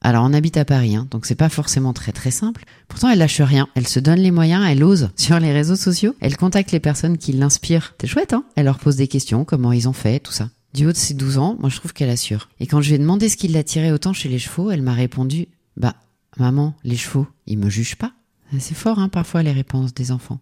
Alors 0.00 0.24
on 0.24 0.32
habite 0.32 0.56
à 0.56 0.64
Paris, 0.64 0.94
hein, 0.94 1.08
donc 1.10 1.26
c'est 1.26 1.34
pas 1.34 1.48
forcément 1.48 1.92
très 1.92 2.12
très 2.12 2.30
simple. 2.30 2.64
Pourtant 2.86 3.08
elle 3.08 3.18
lâche 3.18 3.40
rien, 3.40 3.68
elle 3.74 3.88
se 3.88 3.98
donne 3.98 4.20
les 4.20 4.30
moyens, 4.30 4.64
elle 4.68 4.84
ose 4.84 5.10
sur 5.16 5.40
les 5.40 5.52
réseaux 5.52 5.76
sociaux, 5.76 6.14
elle 6.20 6.36
contacte 6.36 6.70
les 6.70 6.80
personnes 6.80 7.18
qui 7.18 7.32
l'inspirent. 7.32 7.94
C'est 8.00 8.06
chouette, 8.06 8.32
hein 8.32 8.44
Elle 8.56 8.66
leur 8.66 8.78
pose 8.78 8.96
des 8.96 9.08
questions, 9.08 9.44
comment 9.44 9.72
ils 9.72 9.88
ont 9.88 9.92
fait, 9.92 10.20
tout 10.20 10.32
ça. 10.32 10.50
Du 10.74 10.86
haut 10.86 10.92
de 10.92 10.96
ses 10.96 11.14
12 11.14 11.38
ans, 11.38 11.56
moi 11.58 11.70
je 11.70 11.76
trouve 11.76 11.92
qu'elle 11.92 12.10
assure. 12.10 12.48
Et 12.60 12.66
quand 12.66 12.80
je 12.80 12.88
lui 12.88 12.94
ai 12.96 12.98
demandé 12.98 13.28
ce 13.28 13.36
qui 13.36 13.48
l'attirait 13.48 13.90
autant 13.90 14.12
chez 14.12 14.28
les 14.28 14.38
chevaux, 14.38 14.70
elle 14.70 14.82
m'a 14.82 14.92
répondu 14.92 15.48
Bah, 15.76 15.94
maman, 16.36 16.74
les 16.84 16.96
chevaux, 16.96 17.26
ils 17.46 17.58
me 17.58 17.70
jugent 17.70 17.96
pas. 17.96 18.12
C'est 18.58 18.74
fort, 18.74 18.98
hein, 18.98 19.08
parfois 19.08 19.42
les 19.42 19.52
réponses 19.52 19.92
des 19.92 20.10
enfants. 20.10 20.40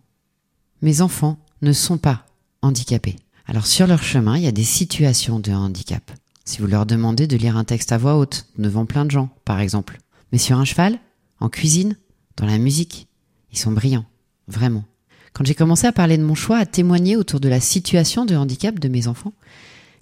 Mes 0.80 1.00
enfants 1.00 1.38
ne 1.62 1.72
sont 1.72 1.98
pas 1.98 2.25
handicapés. 2.62 3.16
Alors 3.46 3.66
sur 3.66 3.86
leur 3.86 4.02
chemin, 4.02 4.36
il 4.36 4.44
y 4.44 4.48
a 4.48 4.52
des 4.52 4.64
situations 4.64 5.40
de 5.40 5.52
handicap. 5.52 6.10
Si 6.44 6.60
vous 6.60 6.68
leur 6.68 6.86
demandez 6.86 7.26
de 7.26 7.36
lire 7.36 7.56
un 7.56 7.64
texte 7.64 7.90
à 7.92 7.98
voix 7.98 8.16
haute, 8.16 8.46
devant 8.56 8.86
plein 8.86 9.04
de 9.04 9.10
gens, 9.10 9.30
par 9.44 9.60
exemple. 9.60 9.98
Mais 10.30 10.38
sur 10.38 10.58
un 10.58 10.64
cheval, 10.64 10.98
en 11.40 11.48
cuisine, 11.48 11.96
dans 12.36 12.46
la 12.46 12.58
musique, 12.58 13.08
ils 13.52 13.58
sont 13.58 13.72
brillants. 13.72 14.04
Vraiment. 14.46 14.84
Quand 15.32 15.44
j'ai 15.44 15.54
commencé 15.54 15.86
à 15.86 15.92
parler 15.92 16.16
de 16.18 16.22
mon 16.22 16.34
choix, 16.34 16.58
à 16.58 16.66
témoigner 16.66 17.16
autour 17.16 17.40
de 17.40 17.48
la 17.48 17.60
situation 17.60 18.25
de 18.25 18.36
handicap 18.36 18.78
de 18.78 18.88
mes 18.88 19.08
enfants, 19.08 19.32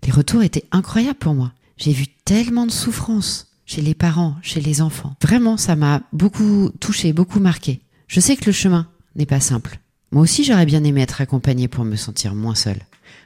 les 0.05 0.13
retours 0.13 0.43
étaient 0.43 0.67
incroyables 0.71 1.19
pour 1.19 1.35
moi. 1.35 1.53
J'ai 1.79 1.93
vu 1.93 2.07
tellement 2.25 2.67
de 2.67 2.71
souffrance 2.71 3.49
chez 3.67 3.81
les 3.81 3.95
parents, 3.95 4.37
chez 4.43 4.61
les 4.61 4.83
enfants. 4.83 5.17
Vraiment, 5.23 5.57
ça 5.57 5.77
m'a 5.77 6.03
beaucoup 6.13 6.71
touché, 6.79 7.13
beaucoup 7.13 7.41
marqué. 7.41 7.81
Je 8.15 8.21
sais 8.21 8.37
que 8.37 8.47
le 8.47 8.53
chemin 8.53 8.87
n'est 9.17 9.27
pas 9.27 9.41
simple. 9.41 9.81
Moi 10.13 10.23
aussi, 10.23 10.45
j'aurais 10.45 10.67
bien 10.67 10.85
aimé 10.85 11.03
être 11.03 11.21
accompagnée 11.21 11.67
pour 11.67 11.85
me 11.85 11.97
sentir 11.97 12.37
moins 12.37 12.55
seule. 12.55 12.79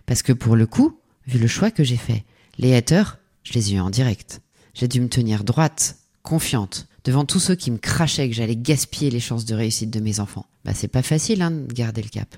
Parce 0.07 0.23
que 0.23 0.33
pour 0.33 0.57
le 0.57 0.67
coup, 0.67 0.99
vu 1.27 1.39
le 1.39 1.47
choix 1.47 1.71
que 1.71 1.85
j'ai 1.85 1.99
fait, 1.99 2.25
les 2.57 2.75
haters, 2.75 3.19
je 3.43 3.53
les 3.53 3.71
ai 3.71 3.77
eus 3.77 3.81
en 3.81 3.91
direct. 3.91 4.41
J'ai 4.73 4.89
dû 4.89 5.03
me 5.03 5.11
tenir 5.11 5.45
droite, 5.45 5.99
confiante, 6.23 6.89
devant 7.05 7.27
tous 7.27 7.39
ceux 7.39 7.55
qui 7.55 7.71
me 7.71 7.77
crachaient 7.77 8.31
que 8.31 8.35
j'allais 8.35 8.57
gaspiller 8.57 9.11
les 9.11 9.21
chances 9.21 9.45
de 9.45 9.55
réussite 9.55 9.91
de 9.91 10.01
mes 10.01 10.21
enfants. 10.21 10.47
Bah 10.65 10.73
c'est 10.73 10.89
pas 10.89 11.03
facile 11.03 11.43
hein, 11.43 11.51
de 11.51 11.71
garder 11.71 12.01
le 12.01 12.09
cap. 12.09 12.35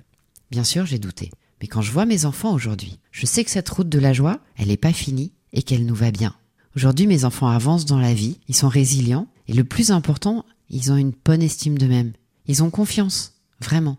Bien 0.50 0.64
sûr, 0.64 0.86
j'ai 0.86 0.98
douté. 0.98 1.30
Mais 1.62 1.68
quand 1.68 1.82
je 1.82 1.92
vois 1.92 2.04
mes 2.04 2.24
enfants 2.24 2.52
aujourd'hui, 2.52 2.98
je 3.12 3.26
sais 3.26 3.44
que 3.44 3.50
cette 3.52 3.68
route 3.68 3.88
de 3.88 4.00
la 4.00 4.12
joie, 4.12 4.40
elle 4.56 4.68
n'est 4.68 4.76
pas 4.76 4.92
finie 4.92 5.30
et 5.52 5.62
qu'elle 5.62 5.86
nous 5.86 5.94
va 5.94 6.10
bien. 6.10 6.34
Aujourd'hui, 6.74 7.06
mes 7.06 7.24
enfants 7.24 7.46
avancent 7.46 7.86
dans 7.86 8.00
la 8.00 8.12
vie, 8.12 8.40
ils 8.48 8.56
sont 8.56 8.68
résilients 8.68 9.28
et 9.46 9.52
le 9.52 9.62
plus 9.62 9.92
important, 9.92 10.44
ils 10.68 10.90
ont 10.90 10.96
une 10.96 11.12
bonne 11.24 11.42
estime 11.42 11.78
d'eux-mêmes. 11.78 12.12
Ils 12.50 12.64
ont 12.64 12.70
confiance, 12.70 13.34
vraiment. 13.60 13.96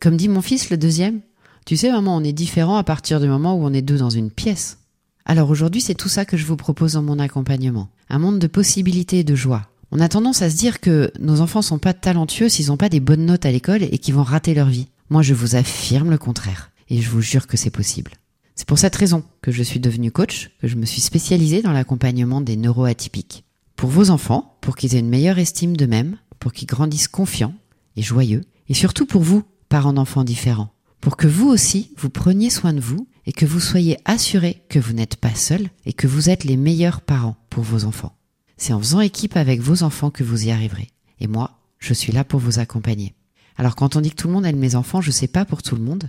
Comme 0.00 0.16
dit 0.16 0.26
mon 0.26 0.42
fils, 0.42 0.70
le 0.70 0.76
deuxième, 0.76 1.20
tu 1.64 1.76
sais, 1.76 1.92
maman, 1.92 2.16
on 2.16 2.24
est 2.24 2.32
différent 2.32 2.76
à 2.76 2.82
partir 2.82 3.20
du 3.20 3.28
moment 3.28 3.54
où 3.54 3.64
on 3.64 3.72
est 3.72 3.80
deux 3.80 3.96
dans 3.96 4.10
une 4.10 4.32
pièce. 4.32 4.78
Alors 5.24 5.50
aujourd'hui, 5.50 5.80
c'est 5.80 5.94
tout 5.94 6.08
ça 6.08 6.24
que 6.24 6.36
je 6.36 6.44
vous 6.44 6.56
propose 6.56 6.94
dans 6.94 7.02
mon 7.02 7.20
accompagnement. 7.20 7.90
Un 8.08 8.18
monde 8.18 8.40
de 8.40 8.48
possibilités 8.48 9.20
et 9.20 9.24
de 9.24 9.36
joie. 9.36 9.68
On 9.92 10.00
a 10.00 10.08
tendance 10.08 10.42
à 10.42 10.50
se 10.50 10.56
dire 10.56 10.80
que 10.80 11.12
nos 11.20 11.40
enfants 11.40 11.62
sont 11.62 11.78
pas 11.78 11.94
talentueux 11.94 12.48
s'ils 12.48 12.70
n'ont 12.70 12.76
pas 12.76 12.88
des 12.88 12.98
bonnes 12.98 13.24
notes 13.24 13.46
à 13.46 13.52
l'école 13.52 13.84
et 13.84 13.98
qu'ils 13.98 14.14
vont 14.14 14.24
rater 14.24 14.52
leur 14.52 14.66
vie. 14.66 14.88
Moi, 15.08 15.22
je 15.22 15.34
vous 15.34 15.54
affirme 15.54 16.10
le 16.10 16.18
contraire. 16.18 16.72
Et 16.88 17.00
je 17.00 17.08
vous 17.08 17.20
jure 17.20 17.46
que 17.46 17.56
c'est 17.56 17.70
possible. 17.70 18.10
C'est 18.56 18.66
pour 18.66 18.80
cette 18.80 18.96
raison 18.96 19.22
que 19.42 19.52
je 19.52 19.62
suis 19.62 19.78
devenue 19.78 20.10
coach, 20.10 20.50
que 20.60 20.66
je 20.66 20.74
me 20.74 20.86
suis 20.86 21.02
spécialisée 21.02 21.62
dans 21.62 21.70
l'accompagnement 21.70 22.40
des 22.40 22.56
neuroatypiques. 22.56 23.44
Pour 23.76 23.90
vos 23.90 24.10
enfants, 24.10 24.58
pour 24.60 24.74
qu'ils 24.74 24.96
aient 24.96 24.98
une 24.98 25.08
meilleure 25.08 25.38
estime 25.38 25.76
d'eux-mêmes, 25.76 26.16
pour 26.40 26.52
qu'ils 26.52 26.66
grandissent 26.66 27.06
confiants 27.06 27.54
et 27.96 28.02
joyeux, 28.02 28.42
et 28.68 28.74
surtout 28.74 29.06
pour 29.06 29.22
vous, 29.22 29.42
parents 29.68 29.92
d'enfants 29.92 30.24
différents, 30.24 30.72
pour 31.00 31.16
que 31.16 31.26
vous 31.26 31.48
aussi, 31.48 31.90
vous 31.98 32.10
preniez 32.10 32.50
soin 32.50 32.72
de 32.72 32.80
vous 32.80 33.08
et 33.26 33.32
que 33.32 33.46
vous 33.46 33.60
soyez 33.60 33.98
assurés 34.04 34.62
que 34.68 34.78
vous 34.78 34.92
n'êtes 34.92 35.16
pas 35.16 35.34
seul 35.34 35.68
et 35.84 35.92
que 35.92 36.06
vous 36.06 36.30
êtes 36.30 36.44
les 36.44 36.56
meilleurs 36.56 37.00
parents 37.00 37.36
pour 37.50 37.64
vos 37.64 37.84
enfants. 37.84 38.16
C'est 38.56 38.72
en 38.72 38.78
faisant 38.78 39.00
équipe 39.00 39.36
avec 39.36 39.60
vos 39.60 39.82
enfants 39.82 40.10
que 40.10 40.24
vous 40.24 40.46
y 40.46 40.50
arriverez. 40.50 40.90
Et 41.20 41.26
moi, 41.26 41.58
je 41.78 41.94
suis 41.94 42.12
là 42.12 42.24
pour 42.24 42.40
vous 42.40 42.58
accompagner. 42.58 43.14
Alors 43.56 43.76
quand 43.76 43.96
on 43.96 44.00
dit 44.00 44.10
que 44.10 44.16
tout 44.16 44.28
le 44.28 44.34
monde 44.34 44.46
aime 44.46 44.58
mes 44.58 44.76
enfants, 44.76 45.00
je 45.00 45.10
sais 45.10 45.26
pas 45.26 45.44
pour 45.44 45.62
tout 45.62 45.76
le 45.76 45.82
monde, 45.82 46.08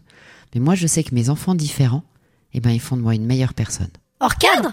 mais 0.53 0.61
moi 0.61 0.75
je 0.75 0.87
sais 0.87 1.03
que 1.03 1.15
mes 1.15 1.29
enfants 1.29 1.55
différents, 1.55 2.03
eh 2.53 2.59
ben 2.59 2.71
ils 2.71 2.79
font 2.79 2.95
de 2.95 3.01
moi 3.01 3.15
une 3.15 3.25
meilleure 3.25 3.53
personne. 3.53 3.89
Hors 4.19 4.35
cadre? 4.35 4.71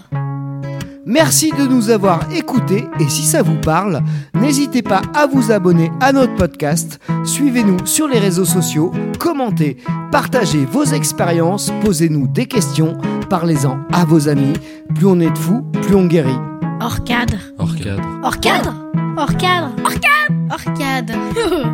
Merci 1.10 1.50
de 1.50 1.66
nous 1.66 1.90
avoir 1.90 2.20
écoutés 2.32 2.86
et 3.00 3.08
si 3.08 3.24
ça 3.24 3.42
vous 3.42 3.60
parle, 3.60 4.00
n'hésitez 4.32 4.80
pas 4.80 5.02
à 5.12 5.26
vous 5.26 5.50
abonner 5.50 5.90
à 6.00 6.12
notre 6.12 6.36
podcast, 6.36 7.00
suivez-nous 7.24 7.84
sur 7.84 8.06
les 8.06 8.20
réseaux 8.20 8.44
sociaux, 8.44 8.92
commentez, 9.18 9.78
partagez 10.12 10.64
vos 10.64 10.84
expériences, 10.84 11.72
posez-nous 11.84 12.28
des 12.28 12.46
questions, 12.46 12.96
parlez-en 13.28 13.80
à 13.92 14.04
vos 14.04 14.28
amis. 14.28 14.52
Plus 14.94 15.06
on 15.06 15.18
est 15.18 15.30
de 15.30 15.38
fous, 15.38 15.62
plus 15.82 15.96
on 15.96 16.06
guérit. 16.06 16.38
Hors 16.80 17.02
cadre 17.02 17.38
Hors 17.58 17.74
cadre. 17.74 18.08
Hors 18.22 18.38
cadre 18.38 18.74
Hors 19.16 19.36
cadre 19.36 19.74
Hors 19.84 19.94
cadre 19.94 20.34
Hors 20.48 20.74
cadre 20.78 21.14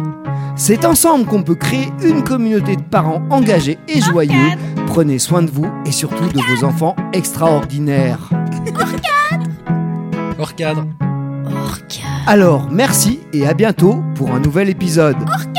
C'est 0.56 0.86
ensemble 0.86 1.26
qu'on 1.26 1.42
peut 1.42 1.56
créer 1.56 1.92
une 2.02 2.24
communauté 2.24 2.76
de 2.76 2.82
parents 2.82 3.22
engagés 3.28 3.78
et 3.86 4.00
joyeux. 4.00 4.56
Prenez 4.86 5.18
soin 5.18 5.42
de 5.42 5.50
vous 5.50 5.70
et 5.84 5.92
surtout 5.92 6.26
de 6.28 6.40
vos 6.40 6.64
enfants 6.64 6.96
extraordinaires. 7.12 8.30
Hors 10.38 10.54
cadre. 10.54 10.84
Hors 11.46 11.78
cadre 11.88 12.24
Alors, 12.26 12.68
merci 12.70 13.20
et 13.32 13.46
à 13.46 13.54
bientôt 13.54 14.02
pour 14.14 14.32
un 14.32 14.40
nouvel 14.40 14.68
épisode. 14.68 15.16
Hors 15.20 15.52
cadre 15.52 15.55